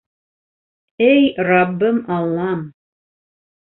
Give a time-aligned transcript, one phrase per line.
[1.09, 2.59] Эй раббым-аллам!